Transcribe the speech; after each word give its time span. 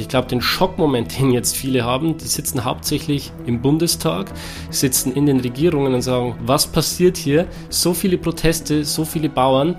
Ich 0.00 0.08
glaube, 0.08 0.28
den 0.28 0.40
Schockmoment, 0.40 1.18
den 1.18 1.30
jetzt 1.30 1.56
viele 1.56 1.84
haben, 1.84 2.16
die 2.16 2.26
sitzen 2.26 2.64
hauptsächlich 2.64 3.32
im 3.46 3.60
Bundestag, 3.62 4.32
sitzen 4.70 5.12
in 5.12 5.26
den 5.26 5.40
Regierungen 5.40 5.94
und 5.94 6.02
sagen, 6.02 6.36
was 6.44 6.66
passiert 6.66 7.16
hier? 7.16 7.46
So 7.68 7.94
viele 7.94 8.18
Proteste, 8.18 8.84
so 8.84 9.04
viele 9.04 9.28
Bauern. 9.28 9.76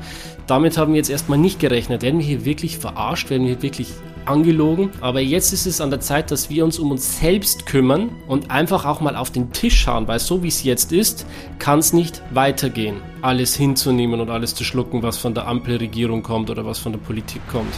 Damit 0.47 0.77
haben 0.77 0.93
wir 0.93 0.97
jetzt 0.97 1.11
erstmal 1.11 1.37
nicht 1.37 1.59
gerechnet. 1.59 2.01
Werden 2.01 2.19
wir 2.19 2.25
hier 2.25 2.43
wirklich 2.43 2.79
verarscht? 2.79 3.29
Werden 3.29 3.43
wir 3.43 3.53
hier 3.53 3.61
wirklich 3.61 3.89
angelogen? 4.25 4.91
Aber 5.01 5.19
jetzt 5.19 5.53
ist 5.53 5.65
es 5.65 5.81
an 5.81 5.89
der 5.89 5.99
Zeit, 5.99 6.31
dass 6.31 6.49
wir 6.49 6.63
uns 6.63 6.79
um 6.79 6.91
uns 6.91 7.19
selbst 7.19 7.65
kümmern 7.65 8.09
und 8.27 8.49
einfach 8.51 8.85
auch 8.85 9.01
mal 9.01 9.15
auf 9.15 9.31
den 9.31 9.51
Tisch 9.51 9.79
schauen, 9.79 10.07
weil 10.07 10.19
so 10.19 10.43
wie 10.43 10.47
es 10.47 10.63
jetzt 10.63 10.91
ist, 10.91 11.25
kann 11.57 11.79
es 11.79 11.93
nicht 11.93 12.21
weitergehen, 12.31 12.97
alles 13.21 13.55
hinzunehmen 13.55 14.21
und 14.21 14.29
alles 14.29 14.55
zu 14.55 14.63
schlucken, 14.63 15.03
was 15.03 15.17
von 15.17 15.33
der 15.33 15.47
Ampelregierung 15.47 16.23
kommt 16.23 16.49
oder 16.49 16.65
was 16.65 16.79
von 16.79 16.93
der 16.93 16.99
Politik 16.99 17.41
kommt. 17.47 17.73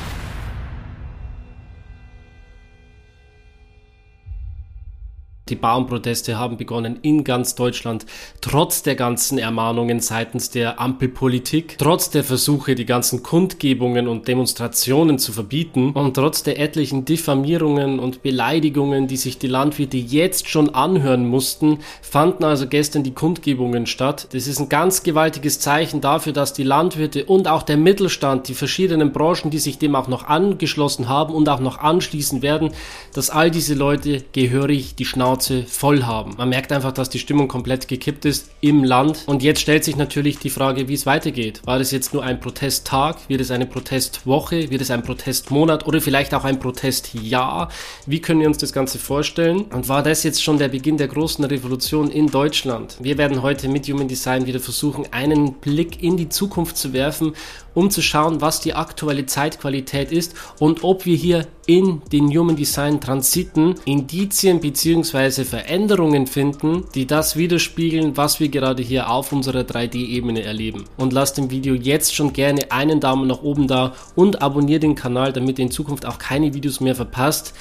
Die 5.51 5.57
Bauernproteste 5.57 6.39
haben 6.39 6.55
begonnen 6.55 6.99
in 7.01 7.25
ganz 7.25 7.55
Deutschland, 7.55 8.05
trotz 8.39 8.83
der 8.83 8.95
ganzen 8.95 9.37
Ermahnungen 9.37 9.99
seitens 9.99 10.49
der 10.49 10.79
Ampelpolitik, 10.79 11.75
trotz 11.77 12.09
der 12.09 12.23
Versuche, 12.23 12.73
die 12.73 12.85
ganzen 12.85 13.21
Kundgebungen 13.21 14.07
und 14.07 14.29
Demonstrationen 14.29 15.19
zu 15.19 15.33
verbieten 15.33 15.91
und 15.91 16.13
trotz 16.13 16.43
der 16.43 16.57
etlichen 16.57 17.03
Diffamierungen 17.03 17.99
und 17.99 18.23
Beleidigungen, 18.23 19.07
die 19.07 19.17
sich 19.17 19.39
die 19.39 19.47
Landwirte 19.47 19.97
jetzt 19.97 20.47
schon 20.47 20.73
anhören 20.73 21.27
mussten, 21.27 21.79
fanden 22.01 22.45
also 22.45 22.65
gestern 22.67 23.03
die 23.03 23.13
Kundgebungen 23.13 23.87
statt. 23.87 24.29
Das 24.31 24.47
ist 24.47 24.61
ein 24.61 24.69
ganz 24.69 25.03
gewaltiges 25.03 25.59
Zeichen 25.59 25.99
dafür, 25.99 26.31
dass 26.31 26.53
die 26.53 26.63
Landwirte 26.63 27.25
und 27.25 27.49
auch 27.49 27.63
der 27.63 27.75
Mittelstand, 27.75 28.47
die 28.47 28.53
verschiedenen 28.53 29.11
Branchen, 29.11 29.51
die 29.51 29.59
sich 29.59 29.77
dem 29.79 29.95
auch 29.95 30.07
noch 30.07 30.29
angeschlossen 30.29 31.09
haben 31.09 31.33
und 31.33 31.49
auch 31.49 31.59
noch 31.59 31.79
anschließen 31.79 32.41
werden, 32.41 32.71
dass 33.13 33.29
all 33.29 33.51
diese 33.51 33.73
Leute 33.73 34.23
gehörig 34.31 34.95
die 34.95 35.03
Schnauze 35.03 35.40
Schnauze 35.41 35.63
voll 35.63 36.03
haben. 36.03 36.35
Man 36.37 36.49
merkt 36.49 36.71
einfach, 36.71 36.91
dass 36.91 37.09
die 37.09 37.19
Stimmung 37.19 37.47
komplett 37.47 37.87
gekippt 37.87 38.25
ist 38.25 38.51
im 38.61 38.83
Land. 38.83 39.23
Und 39.25 39.41
jetzt 39.41 39.61
stellt 39.61 39.83
sich 39.83 39.95
natürlich 39.95 40.37
die 40.37 40.49
Frage, 40.49 40.87
wie 40.87 40.93
es 40.93 41.05
weitergeht. 41.05 41.61
War 41.65 41.79
das 41.79 41.91
jetzt 41.91 42.13
nur 42.13 42.23
ein 42.23 42.39
Protesttag? 42.39 43.17
Wird 43.27 43.41
es 43.41 43.51
eine 43.51 43.65
Protestwoche? 43.65 44.69
Wird 44.69 44.81
es 44.81 44.91
ein 44.91 45.03
Protestmonat? 45.03 45.87
Oder 45.87 45.99
vielleicht 45.99 46.33
auch 46.33 46.43
ein 46.43 46.59
Protestjahr? 46.59 47.69
Wie 48.05 48.21
können 48.21 48.41
wir 48.41 48.47
uns 48.47 48.59
das 48.59 48.71
Ganze 48.71 48.99
vorstellen? 48.99 49.61
Und 49.73 49.89
war 49.89 50.03
das 50.03 50.23
jetzt 50.23 50.43
schon 50.43 50.59
der 50.59 50.67
Beginn 50.67 50.97
der 50.97 51.07
großen 51.07 51.43
Revolution 51.43 52.11
in 52.11 52.27
Deutschland? 52.27 52.97
Wir 52.99 53.17
werden 53.17 53.41
heute 53.41 53.67
mit 53.67 53.87
Human 53.87 54.07
Design 54.07 54.45
wieder 54.45 54.59
versuchen, 54.59 55.05
einen 55.11 55.53
Blick 55.55 56.03
in 56.03 56.17
die 56.17 56.29
Zukunft 56.29 56.77
zu 56.77 56.93
werfen 56.93 57.33
um 57.73 57.89
zu 57.89 58.01
schauen, 58.01 58.41
was 58.41 58.59
die 58.59 58.73
aktuelle 58.73 59.25
Zeitqualität 59.25 60.11
ist 60.11 60.33
und 60.59 60.83
ob 60.83 61.05
wir 61.05 61.15
hier 61.15 61.47
in 61.67 62.01
den 62.11 62.27
Human 62.35 62.55
Design 62.55 62.99
Transiten 62.99 63.75
Indizien 63.85 64.59
bzw. 64.59 65.43
Veränderungen 65.43 66.27
finden, 66.27 66.85
die 66.95 67.05
das 67.05 67.35
widerspiegeln, 67.35 68.17
was 68.17 68.39
wir 68.39 68.49
gerade 68.49 68.83
hier 68.83 69.09
auf 69.09 69.31
unserer 69.31 69.61
3D-Ebene 69.61 70.43
erleben. 70.43 70.85
Und 70.97 71.13
lasst 71.13 71.37
dem 71.37 71.51
Video 71.51 71.75
jetzt 71.75 72.15
schon 72.15 72.33
gerne 72.33 72.71
einen 72.71 72.99
Daumen 72.99 73.27
nach 73.27 73.43
oben 73.43 73.67
da 73.67 73.93
und 74.15 74.41
abonniert 74.41 74.83
den 74.83 74.95
Kanal, 74.95 75.33
damit 75.33 75.59
ihr 75.59 75.65
in 75.65 75.71
Zukunft 75.71 76.05
auch 76.05 76.17
keine 76.17 76.53
Videos 76.53 76.79
mehr 76.79 76.95
verpasst. 76.95 77.53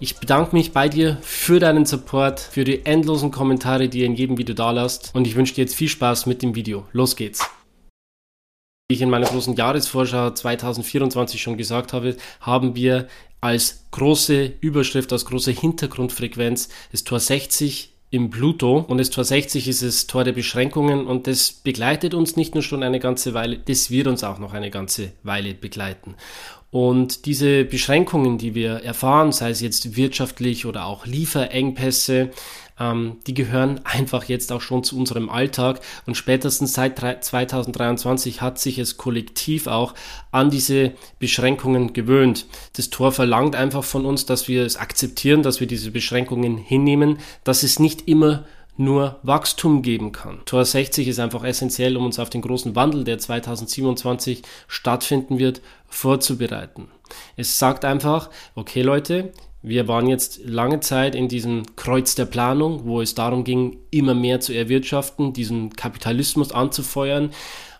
Ich 0.00 0.16
bedanke 0.16 0.56
mich 0.56 0.72
bei 0.72 0.88
dir 0.88 1.18
für 1.22 1.60
deinen 1.60 1.86
Support, 1.86 2.40
für 2.40 2.64
die 2.64 2.84
endlosen 2.84 3.30
Kommentare, 3.30 3.88
die 3.88 4.00
ihr 4.00 4.06
in 4.06 4.16
jedem 4.16 4.36
Video 4.36 4.54
da 4.54 4.72
lasst 4.72 5.10
und 5.14 5.26
ich 5.26 5.36
wünsche 5.36 5.54
dir 5.54 5.62
jetzt 5.62 5.76
viel 5.76 5.88
Spaß 5.88 6.26
mit 6.26 6.42
dem 6.42 6.54
Video. 6.54 6.84
Los 6.92 7.14
geht's! 7.14 7.48
Wie 8.88 8.96
ich 8.96 9.00
in 9.00 9.08
meiner 9.08 9.26
großen 9.26 9.56
Jahresvorschau 9.56 10.32
2024 10.32 11.40
schon 11.40 11.56
gesagt 11.56 11.94
habe, 11.94 12.16
haben 12.40 12.76
wir 12.76 13.08
als 13.44 13.84
große 13.90 14.54
Überschrift, 14.62 15.12
als 15.12 15.26
große 15.26 15.50
Hintergrundfrequenz 15.50 16.70
das 16.92 17.04
Tor 17.04 17.20
60 17.20 17.90
im 18.08 18.30
Pluto 18.30 18.78
und 18.78 18.96
das 18.96 19.10
Tor 19.10 19.24
60 19.24 19.68
ist 19.68 19.82
das 19.82 20.06
Tor 20.06 20.24
der 20.24 20.32
Beschränkungen 20.32 21.06
und 21.06 21.26
das 21.26 21.52
begleitet 21.52 22.14
uns 22.14 22.36
nicht 22.36 22.54
nur 22.54 22.62
schon 22.62 22.82
eine 22.82 23.00
ganze 23.00 23.34
Weile, 23.34 23.58
das 23.58 23.90
wird 23.90 24.06
uns 24.06 24.24
auch 24.24 24.38
noch 24.38 24.54
eine 24.54 24.70
ganze 24.70 25.12
Weile 25.24 25.52
begleiten. 25.52 26.14
Und 26.70 27.26
diese 27.26 27.64
Beschränkungen, 27.64 28.38
die 28.38 28.54
wir 28.54 28.76
erfahren, 28.76 29.30
sei 29.30 29.50
es 29.50 29.60
jetzt 29.60 29.94
wirtschaftlich 29.94 30.64
oder 30.64 30.86
auch 30.86 31.04
Lieferengpässe, 31.04 32.30
ähm, 32.78 33.18
die 33.26 33.34
gehören 33.34 33.80
einfach 33.84 34.24
jetzt 34.24 34.52
auch 34.52 34.60
schon 34.60 34.84
zu 34.84 34.96
unserem 34.96 35.28
Alltag. 35.28 35.80
Und 36.06 36.16
spätestens 36.16 36.74
seit 36.74 36.98
2023 36.98 38.40
hat 38.40 38.58
sich 38.58 38.78
es 38.78 38.96
kollektiv 38.96 39.66
auch 39.66 39.94
an 40.30 40.50
diese 40.50 40.92
Beschränkungen 41.18 41.92
gewöhnt. 41.92 42.46
Das 42.76 42.90
Tor 42.90 43.12
verlangt 43.12 43.56
einfach 43.56 43.84
von 43.84 44.04
uns, 44.04 44.26
dass 44.26 44.48
wir 44.48 44.64
es 44.64 44.76
akzeptieren, 44.76 45.42
dass 45.42 45.60
wir 45.60 45.66
diese 45.66 45.90
Beschränkungen 45.90 46.56
hinnehmen, 46.58 47.18
dass 47.44 47.62
es 47.62 47.78
nicht 47.78 48.08
immer 48.08 48.44
nur 48.76 49.20
Wachstum 49.22 49.82
geben 49.82 50.12
kann. 50.12 50.40
Tor 50.46 50.64
60 50.64 51.06
ist 51.06 51.20
einfach 51.20 51.44
essentiell, 51.44 51.96
um 51.96 52.06
uns 52.06 52.18
auf 52.18 52.30
den 52.30 52.42
großen 52.42 52.74
Wandel, 52.74 53.04
der 53.04 53.18
2027 53.18 54.42
stattfinden 54.66 55.38
wird, 55.38 55.60
vorzubereiten. 55.86 56.88
Es 57.36 57.58
sagt 57.58 57.84
einfach, 57.84 58.30
okay 58.56 58.82
Leute, 58.82 59.32
wir 59.64 59.88
waren 59.88 60.06
jetzt 60.06 60.40
lange 60.44 60.80
Zeit 60.80 61.14
in 61.14 61.28
diesem 61.28 61.64
Kreuz 61.74 62.14
der 62.14 62.26
Planung, 62.26 62.84
wo 62.84 63.00
es 63.00 63.14
darum 63.14 63.44
ging, 63.44 63.78
immer 63.90 64.14
mehr 64.14 64.38
zu 64.40 64.52
erwirtschaften, 64.52 65.32
diesen 65.32 65.74
Kapitalismus 65.74 66.52
anzufeuern 66.52 67.30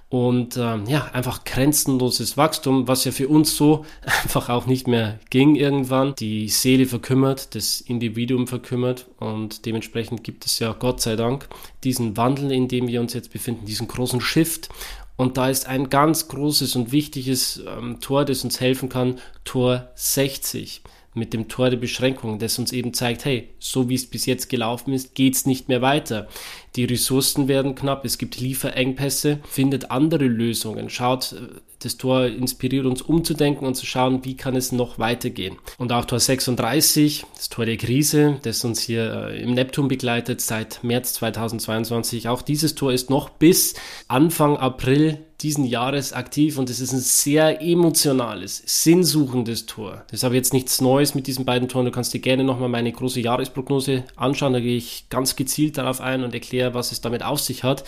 und 0.08 0.56
ähm, 0.56 0.84
ja, 0.86 1.10
einfach 1.12 1.44
grenzenloses 1.44 2.38
Wachstum, 2.38 2.88
was 2.88 3.04
ja 3.04 3.12
für 3.12 3.28
uns 3.28 3.54
so 3.54 3.84
einfach 4.22 4.48
auch 4.48 4.64
nicht 4.64 4.88
mehr 4.88 5.18
ging 5.28 5.56
irgendwann. 5.56 6.14
Die 6.14 6.48
Seele 6.48 6.86
verkümmert, 6.86 7.54
das 7.54 7.82
Individuum 7.82 8.46
verkümmert 8.46 9.06
und 9.18 9.66
dementsprechend 9.66 10.24
gibt 10.24 10.46
es 10.46 10.58
ja 10.60 10.72
Gott 10.72 11.02
sei 11.02 11.16
Dank 11.16 11.48
diesen 11.84 12.16
Wandel, 12.16 12.50
in 12.50 12.66
dem 12.66 12.88
wir 12.88 13.02
uns 13.02 13.12
jetzt 13.12 13.30
befinden, 13.30 13.66
diesen 13.66 13.88
großen 13.88 14.22
Shift 14.22 14.70
und 15.16 15.36
da 15.36 15.50
ist 15.50 15.66
ein 15.68 15.90
ganz 15.90 16.28
großes 16.28 16.76
und 16.76 16.92
wichtiges 16.92 17.62
ähm, 17.68 18.00
Tor, 18.00 18.24
das 18.24 18.42
uns 18.42 18.58
helfen 18.58 18.88
kann, 18.88 19.18
Tor 19.44 19.90
60 19.96 20.82
mit 21.14 21.32
dem 21.32 21.48
Tor 21.48 21.70
der 21.70 21.76
Beschränkungen, 21.76 22.38
das 22.38 22.58
uns 22.58 22.72
eben 22.72 22.92
zeigt, 22.92 23.24
hey, 23.24 23.48
so 23.58 23.88
wie 23.88 23.94
es 23.94 24.06
bis 24.06 24.26
jetzt 24.26 24.48
gelaufen 24.48 24.92
ist, 24.92 25.14
geht's 25.14 25.46
nicht 25.46 25.68
mehr 25.68 25.80
weiter. 25.80 26.28
Die 26.76 26.84
Ressourcen 26.84 27.48
werden 27.48 27.74
knapp, 27.74 28.04
es 28.04 28.18
gibt 28.18 28.40
Lieferengpässe, 28.40 29.38
findet 29.48 29.90
andere 29.90 30.26
Lösungen, 30.26 30.90
schaut, 30.90 31.36
das 31.84 31.96
Tor 31.96 32.26
inspiriert 32.26 32.86
uns 32.86 33.02
umzudenken 33.02 33.66
und 33.66 33.74
zu 33.74 33.86
schauen, 33.86 34.24
wie 34.24 34.36
kann 34.36 34.56
es 34.56 34.72
noch 34.72 34.98
weitergehen. 34.98 35.58
Und 35.78 35.92
auch 35.92 36.06
Tor 36.06 36.20
36, 36.20 37.24
das 37.36 37.48
Tor 37.48 37.66
der 37.66 37.76
Krise, 37.76 38.38
das 38.42 38.64
uns 38.64 38.80
hier 38.80 39.28
äh, 39.30 39.42
im 39.42 39.54
Neptun 39.54 39.88
begleitet 39.88 40.40
seit 40.40 40.82
März 40.82 41.14
2022. 41.14 42.28
Auch 42.28 42.42
dieses 42.42 42.74
Tor 42.74 42.92
ist 42.92 43.10
noch 43.10 43.28
bis 43.28 43.74
Anfang 44.08 44.56
April 44.56 45.18
diesen 45.40 45.64
Jahres 45.66 46.14
aktiv 46.14 46.56
und 46.56 46.70
es 46.70 46.80
ist 46.80 46.92
ein 46.92 47.00
sehr 47.00 47.60
emotionales, 47.60 48.62
sinnsuchendes 48.64 49.66
Tor. 49.66 50.04
Das 50.10 50.22
habe 50.22 50.36
jetzt 50.36 50.54
nichts 50.54 50.80
Neues 50.80 51.14
mit 51.14 51.26
diesen 51.26 51.44
beiden 51.44 51.68
Toren. 51.68 51.84
Du 51.84 51.90
kannst 51.90 52.14
dir 52.14 52.20
gerne 52.20 52.44
nochmal 52.44 52.70
meine 52.70 52.90
große 52.90 53.20
Jahresprognose 53.20 54.04
anschauen. 54.16 54.54
Da 54.54 54.60
gehe 54.60 54.76
ich 54.76 55.06
ganz 55.10 55.36
gezielt 55.36 55.76
darauf 55.76 56.00
ein 56.00 56.24
und 56.24 56.32
erkläre 56.32 56.54
erkläre, 56.54 56.74
was 56.74 56.92
es 56.92 57.00
damit 57.00 57.22
auf 57.22 57.40
sich 57.40 57.64
hat. 57.64 57.84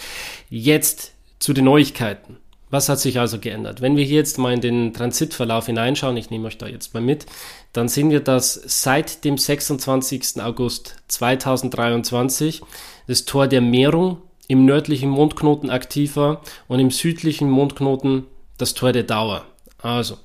Jetzt 0.51 1.13
zu 1.39 1.53
den 1.53 1.65
Neuigkeiten. 1.65 2.39
Was 2.77 2.91
hat 2.91 3.01
sich 3.01 3.19
also 3.19 3.39
geändert? 3.39 3.81
Wenn 3.81 3.97
wir 3.97 4.05
hier 4.05 4.17
jetzt 4.17 4.37
mal 4.37 4.53
in 4.53 4.61
den 4.61 4.93
Transitverlauf 4.93 5.65
hineinschauen, 5.65 6.19
ich 6.19 6.29
nehme 6.29 6.49
euch 6.49 6.59
da 6.59 6.67
jetzt 6.67 6.93
mal 6.93 7.01
mit, 7.01 7.25
dann 7.73 7.89
sehen 7.89 8.11
wir, 8.11 8.21
dass 8.21 8.53
seit 8.53 9.25
dem 9.25 9.39
26. 9.39 10.43
August 10.43 10.97
2023 11.09 12.61
das 13.07 13.25
Tor 13.25 13.47
der 13.47 13.63
Mehrung 13.63 14.19
im 14.47 14.67
nördlichen 14.67 15.09
Mondknoten 15.09 15.71
aktiv 15.71 16.17
war 16.17 16.43
und 16.69 16.79
im 16.79 16.91
südlichen 16.91 17.49
Mondknoten 17.49 18.27
das 18.59 18.75
Tor 18.75 18.93
der 18.93 19.05
Dauer. 19.05 19.47
Also, 19.79 20.19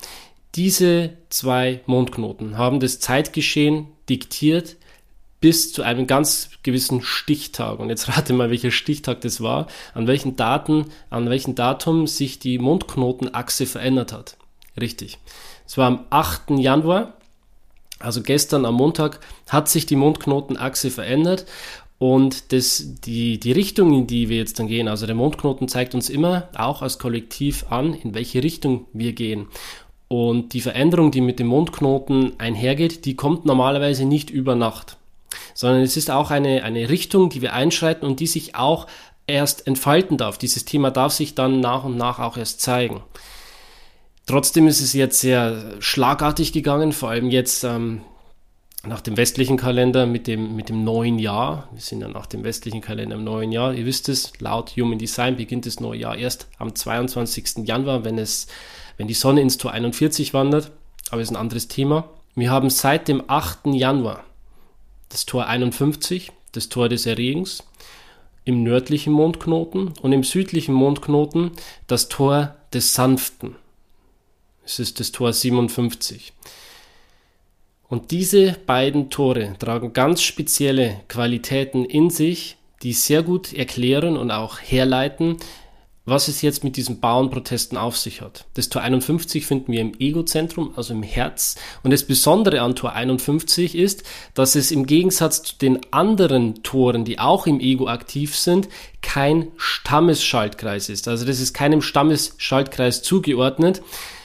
diese 0.54 1.12
zwei 1.30 1.80
Mondknoten 1.86 2.58
haben 2.58 2.82
das 2.82 3.00
Zeitgeschehen 3.00 3.88
diktiert, 4.10 4.76
bis 5.42 5.74
zu 5.74 5.82
einem 5.82 6.08
ganz 6.08 6.52
gewissen 6.64 7.02
Stichtag. 7.02 7.80
Und 7.80 7.90
jetzt 7.90 8.08
rate 8.08 8.34
mal, 8.34 8.52
welcher 8.52 8.72
Stichtag 8.72 9.22
das 9.22 9.42
war, 9.42 9.68
an 9.94 10.08
welchen 10.08 10.36
Daten, 10.36 10.86
an 11.10 11.30
welchem 11.30 11.56
Datum 11.56 12.08
sich 12.08 12.40
die 12.40 12.60
Mondknotenachse 12.60 13.66
verändert 13.66 14.14
hat. 14.14 14.38
Richtig. 14.80 15.18
Es 15.68 15.78
war 15.78 15.88
am 15.88 16.06
8. 16.12 16.52
Januar, 16.52 17.14
also 18.00 18.22
gestern 18.22 18.66
am 18.66 18.76
Montag, 18.76 19.20
hat 19.50 19.68
sich 19.68 19.86
die 19.86 19.96
Mondknotenachse 19.96 20.92
verändert 20.92 21.46
und 21.98 22.52
das, 22.52 22.96
die, 23.02 23.40
die 23.40 23.52
Richtung, 23.52 23.94
in 23.94 24.08
die 24.08 24.30
wir 24.30 24.38
jetzt 24.38 24.60
dann 24.60 24.68
gehen, 24.68 24.88
also 24.88 25.06
der 25.06 25.16
Mondknoten 25.16 25.68
zeigt 25.68 25.94
uns 25.94 26.10
immer 26.10 26.50
auch 26.56 26.82
als 26.82 27.00
Kollektiv 27.00 27.66
an, 27.70 27.94
in 27.94 28.14
welche 28.14 28.44
Richtung 28.44 28.86
wir 28.94 29.14
gehen. 29.14 29.48
Und 30.08 30.54
die 30.54 30.62
Veränderung, 30.62 31.12
die 31.12 31.22
mit 31.22 31.40
dem 31.40 31.48
Mondknoten 31.48 32.40
einhergeht, 32.40 33.06
die 33.06 33.16
kommt 33.16 33.46
normalerweise 33.46 34.06
nicht 34.06 34.30
über 34.30 34.56
Nacht 34.56 34.98
sondern 35.54 35.82
es 35.82 35.98
ist 35.98 36.12
auch 36.12 36.32
eine, 36.32 36.64
eine 36.64 36.90
Richtung, 36.90 37.30
die 37.30 37.42
wir 37.42 37.54
einschreiten 37.54 38.08
und 38.08 38.20
die 38.20 38.28
sich 38.28 38.56
auch 38.56 38.88
erst 39.28 39.68
entfalten 39.68 40.18
darf. 40.18 40.38
Dieses 40.38 40.66
Thema 40.66 40.92
darf 40.92 41.14
sich 41.14 41.36
dann 41.36 41.60
nach 41.60 41.84
und 41.84 41.98
nach 41.98 42.20
auch 42.20 42.38
erst 42.38 42.62
zeigen. 42.62 43.02
Trotzdem 44.26 44.68
ist 44.68 44.82
es 44.82 44.94
jetzt 44.94 45.20
sehr 45.20 45.76
schlagartig 45.80 46.54
gegangen, 46.54 46.92
vor 46.92 47.10
allem 47.10 47.30
jetzt 47.30 47.64
ähm, 47.64 48.02
nach 48.84 49.02
dem 49.02 49.18
westlichen 49.18 49.58
Kalender 49.58 50.06
mit 50.06 50.28
dem, 50.28 50.56
mit 50.56 50.70
dem 50.70 50.84
neuen 50.84 51.20
Jahr. 51.20 51.68
Wir 51.72 51.82
sind 51.82 52.02
ja 52.02 52.08
nach 52.08 52.26
dem 52.26 52.44
westlichen 52.44 52.82
Kalender 52.82 53.16
im 53.16 53.24
neuen 53.24 53.52
Jahr. 53.52 53.74
Ihr 53.74 53.86
wisst 53.86 54.10
es, 54.10 54.34
laut 54.40 54.72
Human 54.78 54.98
Design 54.98 55.38
beginnt 55.38 55.66
das 55.66 55.80
neue 55.80 56.00
Jahr 56.00 56.18
erst 56.18 56.48
am 56.58 56.74
22. 56.74 57.68
Januar, 57.68 58.04
wenn, 58.04 58.18
es, 58.18 58.48
wenn 58.98 59.08
die 59.08 59.14
Sonne 59.14 59.42
ins 59.42 59.58
Tor 59.58 59.72
41 59.72 60.34
wandert. 60.34 60.72
Aber 61.10 61.22
ist 61.22 61.30
ein 61.30 61.36
anderes 61.36 61.68
Thema. 61.68 62.10
Wir 62.36 62.50
haben 62.52 62.70
seit 62.70 63.08
dem 63.08 63.24
8. 63.28 63.68
Januar 63.68 64.24
das 65.12 65.26
Tor 65.26 65.48
51, 65.48 66.32
das 66.54 66.70
Tor 66.70 66.90
des 66.90 67.06
Erregens, 67.06 67.64
im 68.44 68.64
nördlichen 68.64 69.14
Mondknoten 69.14 69.94
und 70.02 70.14
im 70.14 70.24
südlichen 70.24 70.74
Mondknoten 70.74 71.52
das 71.88 72.10
Tor 72.10 72.56
des 72.74 72.94
Sanften. 72.94 73.56
Es 74.66 74.80
ist 74.80 75.00
das 75.00 75.12
Tor 75.12 75.34
57. 75.34 76.34
Und 77.88 78.12
diese 78.12 78.58
beiden 78.66 79.10
Tore 79.10 79.56
tragen 79.60 79.94
ganz 79.94 80.22
spezielle 80.22 81.02
Qualitäten 81.10 81.84
in 81.84 82.10
sich, 82.10 82.56
die 82.84 82.94
sehr 82.94 83.22
gut 83.22 83.54
erklären 83.54 84.18
und 84.18 84.32
auch 84.32 84.60
herleiten, 84.60 85.38
was 86.06 86.28
es 86.28 86.42
jetzt 86.42 86.64
mit 86.64 86.78
diesen 86.78 87.00
Bauernprotesten 87.00 87.78
auf 87.78 87.96
sich 87.96 88.22
hat. 88.22 88.46
Das 88.56 88.70
Tor 88.70 88.82
51 88.82 89.46
finden 89.46 89.72
wir 89.72 89.82
im 89.82 89.94
Egozentrum, 90.00 90.74
also 90.76 90.94
im 90.94 91.04
Herz. 91.04 91.56
Und 91.84 91.92
das 91.92 92.04
Besondere 92.04 92.62
an 92.62 92.76
Tor 92.76 92.94
51 92.94 93.76
ist, 93.76 94.04
dass 94.34 94.56
es 94.56 94.72
im 94.72 94.88
Gegensatz 94.88 95.44
zu 95.44 95.58
den 95.58 95.80
anderen 95.92 96.64
Toren, 96.64 97.06
die 97.06 97.20
auch 97.20 97.46
im 97.46 97.60
Ego 97.60 97.88
aktiv 97.88 98.36
sind, 98.36 98.68
kein 99.02 99.48
Stammesschaltkreis 99.58 100.90
ist. 100.90 101.08
Also 101.08 101.26
das 101.26 101.40
ist 101.40 101.54
keinem 101.54 101.82
Stammesschaltkreis 101.82 103.04
zugeordnet, 103.04 103.82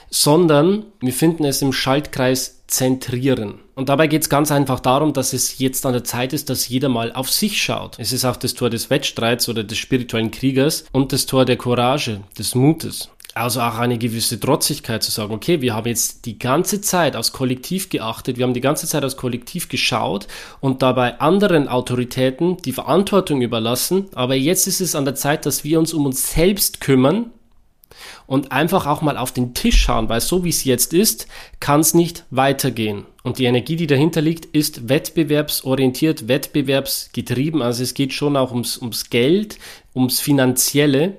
sondern 0.09 0.85
wir 0.99 1.13
finden 1.13 1.45
es 1.45 1.61
im 1.61 1.73
Schaltkreis 1.73 2.63
zentrieren. 2.67 3.59
Und 3.75 3.89
dabei 3.89 4.07
geht 4.07 4.23
es 4.23 4.29
ganz 4.29 4.51
einfach 4.51 4.79
darum, 4.79 5.13
dass 5.13 5.33
es 5.33 5.59
jetzt 5.59 5.85
an 5.85 5.93
der 5.93 6.03
Zeit 6.03 6.33
ist, 6.33 6.49
dass 6.49 6.67
jeder 6.67 6.89
mal 6.89 7.13
auf 7.13 7.29
sich 7.29 7.61
schaut. 7.61 7.97
Es 7.99 8.11
ist 8.11 8.25
auch 8.25 8.35
das 8.35 8.53
Tor 8.53 8.69
des 8.69 8.89
Wettstreits 8.89 9.47
oder 9.49 9.63
des 9.63 9.77
spirituellen 9.77 10.31
Kriegers 10.31 10.85
und 10.91 11.13
das 11.13 11.25
Tor 11.25 11.45
der 11.45 11.57
Courage, 11.57 12.21
des 12.37 12.55
Mutes. 12.55 13.09
Also 13.35 13.61
auch 13.61 13.77
eine 13.77 13.99
gewisse 13.99 14.39
Trotzigkeit 14.39 15.03
zu 15.03 15.11
sagen, 15.11 15.31
okay, 15.31 15.61
wir 15.61 15.75
haben 15.75 15.87
jetzt 15.87 16.25
die 16.25 16.39
ganze 16.39 16.81
Zeit 16.81 17.15
aus 17.15 17.33
Kollektiv 17.33 17.89
geachtet, 17.89 18.37
wir 18.37 18.45
haben 18.45 18.55
die 18.55 18.61
ganze 18.61 18.87
Zeit 18.87 19.03
aus 19.03 19.15
Kollektiv 19.15 19.69
geschaut 19.69 20.27
und 20.59 20.81
dabei 20.81 21.19
anderen 21.19 21.67
Autoritäten 21.67 22.57
die 22.57 22.71
Verantwortung 22.71 23.43
überlassen, 23.43 24.07
aber 24.15 24.33
jetzt 24.33 24.65
ist 24.65 24.81
es 24.81 24.95
an 24.95 25.05
der 25.05 25.13
Zeit, 25.13 25.45
dass 25.45 25.63
wir 25.63 25.77
uns 25.77 25.93
um 25.93 26.07
uns 26.07 26.31
selbst 26.31 26.81
kümmern 26.81 27.31
und 28.25 28.51
einfach 28.51 28.85
auch 28.85 29.01
mal 29.01 29.17
auf 29.17 29.31
den 29.31 29.53
Tisch 29.53 29.81
schauen, 29.81 30.09
weil 30.09 30.21
so 30.21 30.43
wie 30.43 30.49
es 30.49 30.63
jetzt 30.63 30.93
ist, 30.93 31.27
kann 31.59 31.79
es 31.79 31.93
nicht 31.93 32.25
weitergehen. 32.29 33.05
Und 33.23 33.39
die 33.39 33.45
Energie, 33.45 33.75
die 33.75 33.87
dahinter 33.87 34.21
liegt, 34.21 34.45
ist 34.45 34.89
wettbewerbsorientiert, 34.89 36.27
wettbewerbsgetrieben. 36.27 37.61
Also 37.61 37.83
es 37.83 37.93
geht 37.93 38.13
schon 38.13 38.37
auch 38.37 38.51
ums, 38.51 38.77
ums 38.77 39.09
Geld, 39.09 39.57
ums 39.93 40.19
Finanzielle. 40.19 41.17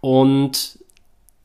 Und 0.00 0.78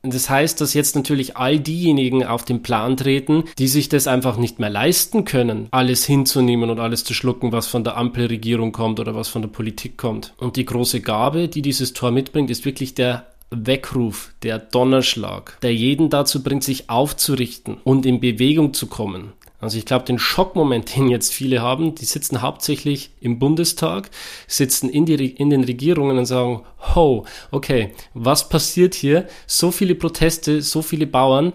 das 0.02 0.28
heißt, 0.28 0.60
dass 0.60 0.74
jetzt 0.74 0.96
natürlich 0.96 1.36
all 1.36 1.60
diejenigen 1.60 2.24
auf 2.24 2.44
den 2.44 2.62
Plan 2.62 2.96
treten, 2.96 3.44
die 3.58 3.68
sich 3.68 3.88
das 3.88 4.08
einfach 4.08 4.36
nicht 4.36 4.58
mehr 4.58 4.70
leisten 4.70 5.24
können, 5.24 5.68
alles 5.70 6.04
hinzunehmen 6.04 6.70
und 6.70 6.80
alles 6.80 7.04
zu 7.04 7.14
schlucken, 7.14 7.52
was 7.52 7.68
von 7.68 7.84
der 7.84 7.96
Ampelregierung 7.96 8.72
kommt 8.72 8.98
oder 8.98 9.14
was 9.14 9.28
von 9.28 9.42
der 9.42 9.48
Politik 9.48 9.96
kommt. 9.96 10.34
Und 10.38 10.56
die 10.56 10.64
große 10.64 11.02
Gabe, 11.02 11.46
die 11.46 11.62
dieses 11.62 11.92
Tor 11.92 12.10
mitbringt, 12.10 12.50
ist 12.50 12.64
wirklich 12.64 12.94
der 12.94 13.31
Weckruf, 13.52 14.34
der 14.42 14.58
Donnerschlag, 14.58 15.58
der 15.62 15.74
jeden 15.74 16.10
dazu 16.10 16.42
bringt, 16.42 16.64
sich 16.64 16.90
aufzurichten 16.90 17.76
und 17.84 18.06
in 18.06 18.20
Bewegung 18.20 18.74
zu 18.74 18.86
kommen. 18.86 19.32
Also 19.62 19.78
ich 19.78 19.86
glaube, 19.86 20.04
den 20.04 20.18
Schockmoment, 20.18 20.94
den 20.96 21.08
jetzt 21.08 21.32
viele 21.32 21.62
haben, 21.62 21.94
die 21.94 22.04
sitzen 22.04 22.42
hauptsächlich 22.42 23.12
im 23.20 23.38
Bundestag, 23.38 24.10
sitzen 24.48 24.90
in, 24.90 25.06
die, 25.06 25.30
in 25.30 25.50
den 25.50 25.64
Regierungen 25.64 26.18
und 26.18 26.26
sagen, 26.26 26.62
ho, 26.94 27.24
okay, 27.52 27.92
was 28.12 28.48
passiert 28.48 28.94
hier? 28.94 29.28
So 29.46 29.70
viele 29.70 29.94
Proteste, 29.94 30.62
so 30.62 30.82
viele 30.82 31.06
Bauern, 31.06 31.52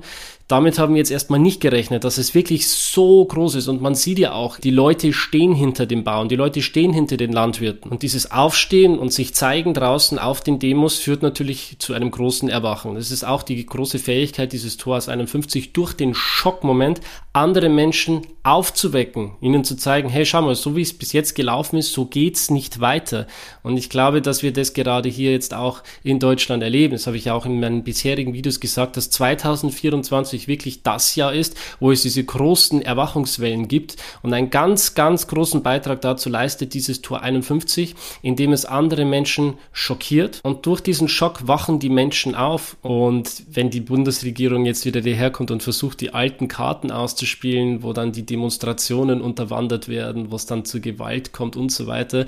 damit 0.48 0.80
haben 0.80 0.94
wir 0.94 1.00
jetzt 1.00 1.12
erstmal 1.12 1.40
nicht 1.40 1.60
gerechnet, 1.60 2.06
dass 2.06 2.18
es 2.18 2.34
wirklich 2.34 2.70
so 2.70 3.26
groß 3.26 3.56
ist. 3.56 3.68
Und 3.68 3.82
man 3.82 3.96
sieht 3.96 4.18
ja 4.18 4.32
auch, 4.32 4.60
die 4.60 4.72
Leute 4.72 5.12
stehen 5.12 5.54
hinter 5.54 5.86
dem 5.86 6.06
Bauern, 6.06 6.30
die 6.30 6.38
Leute 6.38 6.62
stehen 6.62 6.94
hinter 6.94 7.18
den 7.18 7.34
Landwirten. 7.34 7.92
Und 7.92 8.02
dieses 8.02 8.32
Aufstehen 8.32 8.98
und 8.98 9.12
sich 9.12 9.36
zeigen 9.36 9.74
draußen 9.74 10.18
auf 10.18 10.40
den 10.40 10.60
Demos 10.60 11.00
führt 11.00 11.22
natürlich 11.22 11.76
zu 11.80 11.94
einem 11.94 12.12
großen 12.12 12.48
Erwachen. 12.48 12.96
Das 12.96 13.12
ist 13.12 13.26
auch 13.26 13.44
die 13.44 13.66
große 13.66 14.00
Fähigkeit 14.00 14.54
dieses 14.54 14.78
Tors 14.78 15.10
51, 15.10 15.74
durch 15.74 15.94
den 15.94 16.14
Schockmoment 16.14 17.02
andere 17.34 17.68
Menschen 17.68 18.22
aufzuwecken, 18.44 19.34
ihnen 19.42 19.66
zu 19.66 19.76
zeigen, 19.76 20.10
hey, 20.10 20.26
schau 20.26 20.42
mal, 20.42 20.56
so 20.56 20.76
wie 20.78 20.82
es 20.82 20.94
bis 20.94 21.12
jetzt 21.12 21.36
gelaufen 21.36 21.78
ist, 21.78 21.92
so 21.92 22.06
geht's 22.06 22.50
nicht 22.50 22.80
weiter. 22.80 23.28
Und 23.64 23.76
ich 23.76 23.90
glaube, 23.90 24.22
dass 24.22 24.42
wir 24.42 24.54
das 24.54 24.74
gerade 24.74 25.10
hier 25.10 25.32
jetzt 25.32 25.54
auch 25.54 25.84
in 26.04 26.20
Deutschland 26.20 26.64
erleben. 26.64 26.94
Das 26.94 27.06
habe 27.06 27.18
ich 27.18 27.30
auch 27.30 27.46
in 27.46 27.60
meinen 27.60 27.84
bisherigen 27.84 28.34
Videos 28.34 28.62
gesagt, 28.62 28.96
dass 28.96 29.10
2024 29.10 30.37
2020 30.38 30.48
wirklich 30.48 30.84
das 30.84 31.16
Jahr 31.16 31.34
ist, 31.34 31.58
wo 31.80 31.92
es 31.92 32.02
diese 32.02 32.24
großen 32.24 32.82
Erwachungswellen 32.82 33.68
gibt. 33.68 33.98
Und 34.22 34.34
einen 34.34 34.50
ganz, 34.50 34.94
ganz 34.94 35.28
großen 35.28 35.64
Beitrag 35.64 36.02
dazu 36.02 36.30
leistet 36.30 36.74
dieses 36.74 37.02
Tor 37.02 37.22
51, 37.22 37.96
indem 38.22 38.54
es 38.54 38.66
andere 38.66 39.06
Menschen 39.06 39.56
schockiert. 39.72 40.40
Und 40.44 40.66
durch 40.66 40.82
diesen 40.82 41.08
Schock 41.08 41.48
wachen 41.48 41.80
die 41.80 41.90
Menschen 41.90 42.36
auf. 42.36 42.78
Und 42.82 43.44
wenn 43.50 43.70
die 43.70 43.82
Bundesregierung 43.82 44.66
jetzt 44.66 44.86
wieder 44.86 45.02
daherkommt 45.02 45.52
und 45.52 45.64
versucht, 45.64 46.02
die 46.02 46.14
alten 46.14 46.48
Karten 46.48 46.92
auszuspielen, 46.92 47.84
wo 47.84 47.94
dann 47.94 48.12
die 48.12 48.26
Demonstrationen 48.26 49.22
unterwandert 49.22 49.88
werden, 49.88 50.32
wo 50.32 50.36
es 50.36 50.46
dann 50.46 50.66
zu 50.66 50.82
Gewalt 50.82 51.34
kommt 51.34 51.56
und 51.56 51.72
so 51.72 51.88
weiter, 51.88 52.26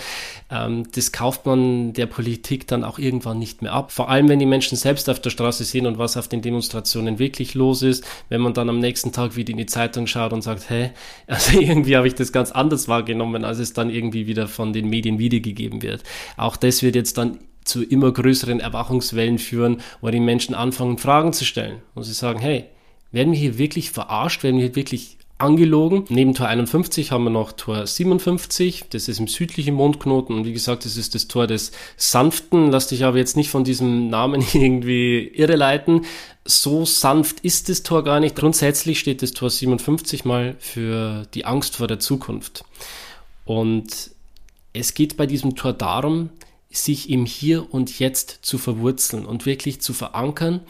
ähm, 0.49 0.87
das 0.93 1.11
kauft 1.11 1.45
man 1.45 1.93
der 1.93 2.05
Politik 2.05 2.67
dann 2.67 2.83
auch 2.83 2.99
irgendwann 2.99 3.39
nicht 3.39 3.61
mehr 3.61 3.73
ab. 3.73 3.91
Vor 3.91 4.09
allem, 4.09 4.29
wenn 4.29 4.39
die 4.39 4.45
Menschen 4.45 4.77
selbst 4.77 5.09
auf 5.09 5.19
der 5.19 5.29
Straße 5.29 5.63
sehen 5.63 5.85
und 5.85 5.97
was 5.97 6.17
auf 6.17 6.27
den 6.27 6.41
Demonstrationen 6.41 7.19
wirklich 7.19 7.53
los 7.53 7.81
ist, 7.81 7.98
ist, 7.99 8.05
wenn 8.29 8.41
man 8.41 8.53
dann 8.53 8.69
am 8.69 8.79
nächsten 8.79 9.11
Tag 9.11 9.35
wieder 9.35 9.51
in 9.51 9.57
die 9.57 9.65
Zeitung 9.65 10.07
schaut 10.07 10.33
und 10.33 10.41
sagt, 10.41 10.69
hey, 10.69 10.91
also 11.27 11.59
irgendwie 11.59 11.97
habe 11.97 12.07
ich 12.07 12.15
das 12.15 12.31
ganz 12.31 12.51
anders 12.51 12.87
wahrgenommen, 12.87 13.45
als 13.45 13.59
es 13.59 13.73
dann 13.73 13.89
irgendwie 13.89 14.27
wieder 14.27 14.47
von 14.47 14.73
den 14.73 14.89
Medien 14.89 15.19
wiedergegeben 15.19 15.81
wird. 15.81 16.03
Auch 16.37 16.55
das 16.55 16.83
wird 16.83 16.95
jetzt 16.95 17.17
dann 17.17 17.39
zu 17.63 17.83
immer 17.83 18.11
größeren 18.11 18.59
Erwachungswellen 18.59 19.37
führen, 19.37 19.81
wo 20.01 20.09
die 20.09 20.19
Menschen 20.19 20.55
anfangen, 20.55 20.97
Fragen 20.97 21.33
zu 21.33 21.45
stellen. 21.45 21.81
Und 21.93 22.03
sie 22.03 22.13
sagen, 22.13 22.39
hey, 22.39 22.65
werden 23.11 23.33
wir 23.33 23.39
hier 23.39 23.57
wirklich 23.57 23.91
verarscht? 23.91 24.43
Werden 24.43 24.57
wir 24.57 24.65
hier 24.67 24.75
wirklich 24.75 25.18
angelogen. 25.39 26.05
Neben 26.09 26.33
Tor 26.33 26.47
51 26.47 27.11
haben 27.11 27.23
wir 27.23 27.29
noch 27.29 27.53
Tor 27.53 27.87
57, 27.87 28.85
das 28.89 29.07
ist 29.07 29.19
im 29.19 29.27
südlichen 29.27 29.73
Mondknoten 29.73 30.35
und 30.35 30.45
wie 30.45 30.53
gesagt, 30.53 30.85
das 30.85 30.97
ist 30.97 31.15
das 31.15 31.27
Tor 31.27 31.47
des 31.47 31.71
Sanften. 31.97 32.71
Lass 32.71 32.87
dich 32.87 33.03
aber 33.05 33.17
jetzt 33.17 33.37
nicht 33.37 33.49
von 33.49 33.63
diesem 33.63 34.09
Namen 34.09 34.43
irgendwie 34.53 35.27
irreleiten. 35.27 36.05
So 36.45 36.85
sanft 36.85 37.39
ist 37.41 37.69
das 37.69 37.83
Tor 37.83 38.03
gar 38.03 38.19
nicht. 38.19 38.35
Grundsätzlich 38.35 38.99
steht 38.99 39.21
das 39.21 39.31
Tor 39.31 39.49
57 39.49 40.25
mal 40.25 40.55
für 40.59 41.25
die 41.33 41.45
Angst 41.45 41.75
vor 41.77 41.87
der 41.87 41.99
Zukunft. 41.99 42.63
Und 43.45 44.11
es 44.73 44.93
geht 44.93 45.17
bei 45.17 45.25
diesem 45.25 45.55
Tor 45.55 45.73
darum, 45.73 46.29
sich 46.69 47.09
im 47.09 47.25
Hier 47.25 47.73
und 47.73 47.97
Jetzt 47.97 48.39
zu 48.41 48.57
verwurzeln 48.57 49.25
und 49.25 49.45
wirklich 49.45 49.81
zu 49.81 49.93
verankern 49.93 50.61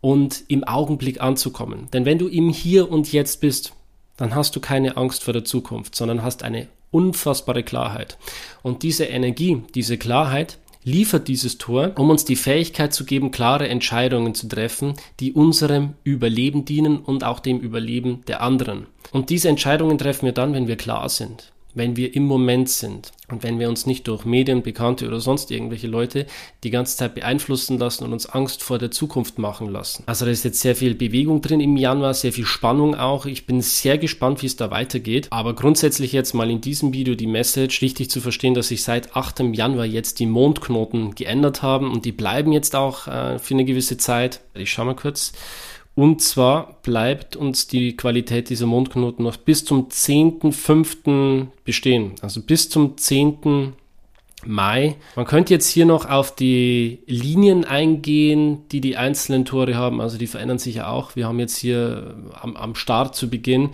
und 0.00 0.44
im 0.48 0.64
Augenblick 0.64 1.20
anzukommen. 1.20 1.88
Denn 1.92 2.04
wenn 2.04 2.18
du 2.18 2.26
im 2.28 2.48
Hier 2.48 2.90
und 2.90 3.12
Jetzt 3.12 3.40
bist, 3.40 3.75
dann 4.16 4.34
hast 4.34 4.56
du 4.56 4.60
keine 4.60 4.96
Angst 4.96 5.24
vor 5.24 5.32
der 5.32 5.44
Zukunft, 5.44 5.94
sondern 5.94 6.22
hast 6.22 6.42
eine 6.42 6.68
unfassbare 6.90 7.62
Klarheit. 7.62 8.18
Und 8.62 8.82
diese 8.82 9.04
Energie, 9.04 9.62
diese 9.74 9.98
Klarheit 9.98 10.58
liefert 10.82 11.28
dieses 11.28 11.58
Tor, 11.58 11.92
um 11.96 12.10
uns 12.10 12.24
die 12.24 12.36
Fähigkeit 12.36 12.94
zu 12.94 13.04
geben, 13.04 13.32
klare 13.32 13.68
Entscheidungen 13.68 14.34
zu 14.34 14.48
treffen, 14.48 14.94
die 15.18 15.32
unserem 15.32 15.94
Überleben 16.04 16.64
dienen 16.64 16.98
und 16.98 17.24
auch 17.24 17.40
dem 17.40 17.58
Überleben 17.58 18.22
der 18.28 18.40
anderen. 18.40 18.86
Und 19.10 19.30
diese 19.30 19.48
Entscheidungen 19.48 19.98
treffen 19.98 20.26
wir 20.26 20.32
dann, 20.32 20.54
wenn 20.54 20.68
wir 20.68 20.76
klar 20.76 21.08
sind 21.08 21.52
wenn 21.76 21.94
wir 21.94 22.16
im 22.16 22.24
Moment 22.24 22.68
sind 22.70 23.12
und 23.28 23.42
wenn 23.42 23.58
wir 23.58 23.68
uns 23.68 23.86
nicht 23.86 24.06
durch 24.06 24.24
Medien, 24.24 24.62
Bekannte 24.62 25.06
oder 25.06 25.18
sonst 25.18 25.50
irgendwelche 25.50 25.88
Leute 25.88 26.26
die 26.62 26.70
ganze 26.70 26.96
Zeit 26.96 27.16
beeinflussen 27.16 27.76
lassen 27.76 28.04
und 28.04 28.12
uns 28.12 28.26
Angst 28.26 28.62
vor 28.62 28.78
der 28.78 28.92
Zukunft 28.92 29.38
machen 29.38 29.68
lassen. 29.68 30.04
Also 30.06 30.24
da 30.24 30.30
ist 30.30 30.44
jetzt 30.44 30.60
sehr 30.60 30.76
viel 30.76 30.94
Bewegung 30.94 31.42
drin 31.42 31.60
im 31.60 31.76
Januar, 31.76 32.14
sehr 32.14 32.32
viel 32.32 32.46
Spannung 32.46 32.94
auch. 32.94 33.26
Ich 33.26 33.46
bin 33.46 33.60
sehr 33.60 33.98
gespannt, 33.98 34.42
wie 34.42 34.46
es 34.46 34.54
da 34.54 34.70
weitergeht. 34.70 35.26
Aber 35.30 35.54
grundsätzlich 35.54 36.12
jetzt 36.12 36.34
mal 36.34 36.50
in 36.50 36.60
diesem 36.60 36.92
Video 36.92 37.16
die 37.16 37.26
Message, 37.26 37.82
richtig 37.82 38.10
zu 38.10 38.20
verstehen, 38.20 38.54
dass 38.54 38.68
sich 38.68 38.84
seit 38.84 39.16
8. 39.16 39.40
Januar 39.52 39.86
jetzt 39.86 40.20
die 40.20 40.26
Mondknoten 40.26 41.16
geändert 41.16 41.62
haben 41.62 41.90
und 41.90 42.04
die 42.04 42.12
bleiben 42.12 42.52
jetzt 42.52 42.76
auch 42.76 43.08
äh, 43.08 43.40
für 43.40 43.54
eine 43.54 43.64
gewisse 43.64 43.96
Zeit. 43.96 44.40
Ich 44.54 44.70
schau 44.70 44.84
mal 44.84 44.94
kurz. 44.94 45.32
Und 45.96 46.20
zwar 46.20 46.76
bleibt 46.82 47.36
uns 47.36 47.68
die 47.68 47.96
Qualität 47.96 48.50
dieser 48.50 48.66
Mondknoten 48.66 49.24
noch 49.24 49.38
bis 49.38 49.64
zum 49.64 49.88
10.05. 49.88 51.46
bestehen. 51.64 52.12
Also 52.20 52.42
bis 52.42 52.68
zum 52.68 52.98
10. 52.98 53.72
Mai. 54.44 54.96
Man 55.16 55.24
könnte 55.24 55.54
jetzt 55.54 55.70
hier 55.70 55.86
noch 55.86 56.08
auf 56.08 56.34
die 56.34 56.98
Linien 57.06 57.64
eingehen, 57.64 58.68
die 58.70 58.82
die 58.82 58.98
einzelnen 58.98 59.46
Tore 59.46 59.74
haben. 59.74 60.02
Also 60.02 60.18
die 60.18 60.26
verändern 60.26 60.58
sich 60.58 60.76
ja 60.76 60.88
auch. 60.88 61.16
Wir 61.16 61.26
haben 61.26 61.38
jetzt 61.38 61.56
hier 61.56 62.14
am, 62.42 62.56
am 62.56 62.74
Start 62.74 63.16
zu 63.16 63.30
Beginn 63.30 63.70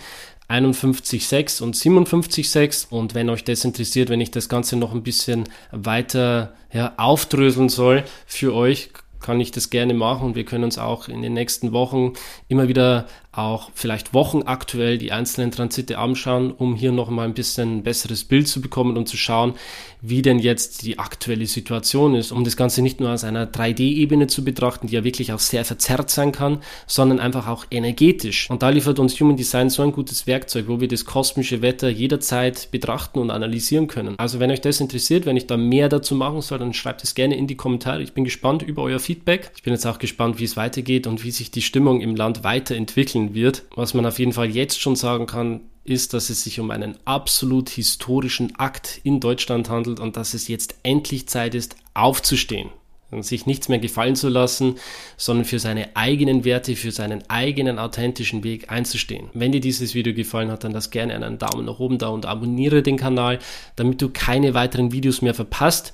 51.6 0.48 1.60
und 1.60 1.74
57.6. 1.74 2.88
Und 2.88 3.16
wenn 3.16 3.30
euch 3.30 3.42
das 3.42 3.64
interessiert, 3.64 4.10
wenn 4.10 4.20
ich 4.20 4.30
das 4.30 4.48
Ganze 4.48 4.76
noch 4.76 4.94
ein 4.94 5.02
bisschen 5.02 5.48
weiter 5.72 6.54
ja, 6.72 6.92
aufdröseln 6.96 7.68
soll 7.68 8.04
für 8.26 8.54
euch, 8.54 8.90
kann 9.22 9.40
ich 9.40 9.50
das 9.50 9.70
gerne 9.70 9.94
machen. 9.94 10.26
Und 10.26 10.34
wir 10.34 10.44
können 10.44 10.64
uns 10.64 10.78
auch 10.78 11.08
in 11.08 11.22
den 11.22 11.32
nächsten 11.32 11.72
Wochen 11.72 12.12
immer 12.48 12.68
wieder 12.68 13.06
auch 13.32 13.70
vielleicht 13.74 14.12
wochenaktuell 14.12 14.98
die 14.98 15.10
einzelnen 15.10 15.50
Transite 15.50 15.96
anschauen, 15.96 16.52
um 16.52 16.74
hier 16.74 16.92
noch 16.92 17.08
mal 17.08 17.24
ein 17.24 17.32
bisschen 17.32 17.78
ein 17.78 17.82
besseres 17.82 18.24
Bild 18.24 18.46
zu 18.46 18.60
bekommen 18.60 18.98
und 18.98 19.08
zu 19.08 19.16
schauen, 19.16 19.54
wie 20.02 20.20
denn 20.20 20.38
jetzt 20.38 20.82
die 20.82 20.98
aktuelle 20.98 21.46
Situation 21.46 22.14
ist, 22.14 22.30
um 22.30 22.44
das 22.44 22.56
Ganze 22.56 22.82
nicht 22.82 23.00
nur 23.00 23.10
aus 23.10 23.24
einer 23.24 23.46
3D-Ebene 23.46 24.26
zu 24.26 24.44
betrachten, 24.44 24.88
die 24.88 24.94
ja 24.94 25.04
wirklich 25.04 25.32
auch 25.32 25.38
sehr 25.38 25.64
verzerrt 25.64 26.10
sein 26.10 26.32
kann, 26.32 26.58
sondern 26.86 27.20
einfach 27.20 27.48
auch 27.48 27.64
energetisch. 27.70 28.50
Und 28.50 28.62
da 28.62 28.68
liefert 28.68 28.98
uns 28.98 29.18
Human 29.18 29.36
Design 29.36 29.70
so 29.70 29.82
ein 29.82 29.92
gutes 29.92 30.26
Werkzeug, 30.26 30.66
wo 30.68 30.80
wir 30.80 30.88
das 30.88 31.06
kosmische 31.06 31.62
Wetter 31.62 31.88
jederzeit 31.88 32.70
betrachten 32.70 33.18
und 33.18 33.30
analysieren 33.30 33.86
können. 33.86 34.14
Also 34.18 34.40
wenn 34.40 34.50
euch 34.50 34.60
das 34.60 34.80
interessiert, 34.80 35.24
wenn 35.24 35.38
ich 35.38 35.46
da 35.46 35.56
mehr 35.56 35.88
dazu 35.88 36.14
machen 36.14 36.42
soll, 36.42 36.58
dann 36.58 36.74
schreibt 36.74 37.02
es 37.02 37.14
gerne 37.14 37.36
in 37.36 37.46
die 37.46 37.56
Kommentare. 37.56 38.02
Ich 38.02 38.12
bin 38.12 38.24
gespannt 38.24 38.62
über 38.62 38.82
euer 38.82 39.00
Feedback. 39.00 39.52
Ich 39.56 39.62
bin 39.62 39.72
jetzt 39.72 39.86
auch 39.86 39.98
gespannt, 39.98 40.38
wie 40.38 40.44
es 40.44 40.58
weitergeht 40.58 41.06
und 41.06 41.24
wie 41.24 41.30
sich 41.30 41.50
die 41.50 41.62
Stimmung 41.62 42.02
im 42.02 42.14
Land 42.14 42.44
weiterentwickelt 42.44 43.21
entwickeln 43.22 43.34
wird. 43.34 43.64
Was 43.74 43.94
man 43.94 44.06
auf 44.06 44.18
jeden 44.18 44.32
Fall 44.32 44.50
jetzt 44.50 44.80
schon 44.80 44.96
sagen 44.96 45.26
kann, 45.26 45.60
ist, 45.84 46.14
dass 46.14 46.30
es 46.30 46.44
sich 46.44 46.60
um 46.60 46.70
einen 46.70 46.96
absolut 47.04 47.68
historischen 47.68 48.54
Akt 48.56 49.00
in 49.02 49.20
Deutschland 49.20 49.68
handelt 49.68 49.98
und 49.98 50.16
dass 50.16 50.34
es 50.34 50.48
jetzt 50.48 50.76
endlich 50.82 51.28
Zeit 51.28 51.54
ist, 51.54 51.76
aufzustehen 51.94 52.70
und 53.10 53.24
sich 53.26 53.46
nichts 53.46 53.68
mehr 53.68 53.80
gefallen 53.80 54.14
zu 54.14 54.28
lassen, 54.28 54.76
sondern 55.16 55.44
für 55.44 55.58
seine 55.58 55.96
eigenen 55.96 56.44
Werte, 56.44 56.76
für 56.76 56.92
seinen 56.92 57.28
eigenen 57.28 57.78
authentischen 57.78 58.44
Weg 58.44 58.70
einzustehen. 58.70 59.28
Wenn 59.34 59.52
dir 59.52 59.60
dieses 59.60 59.94
Video 59.94 60.14
gefallen 60.14 60.50
hat, 60.50 60.62
dann 60.64 60.72
lass 60.72 60.90
gerne 60.90 61.14
einen 61.14 61.38
Daumen 61.38 61.66
nach 61.66 61.80
oben 61.80 61.98
da 61.98 62.08
und 62.08 62.26
abonniere 62.26 62.82
den 62.82 62.96
Kanal, 62.96 63.40
damit 63.76 64.00
du 64.00 64.08
keine 64.08 64.54
weiteren 64.54 64.92
Videos 64.92 65.20
mehr 65.20 65.34
verpasst. 65.34 65.92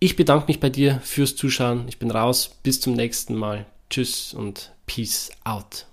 Ich 0.00 0.16
bedanke 0.16 0.46
mich 0.48 0.58
bei 0.58 0.70
dir 0.70 1.00
fürs 1.04 1.36
Zuschauen. 1.36 1.84
Ich 1.88 1.98
bin 1.98 2.10
raus. 2.10 2.56
Bis 2.62 2.80
zum 2.80 2.94
nächsten 2.94 3.34
Mal. 3.34 3.66
Tschüss 3.90 4.32
und 4.32 4.72
Peace 4.86 5.30
out. 5.44 5.86